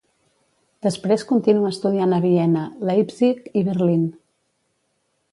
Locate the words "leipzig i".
2.91-3.63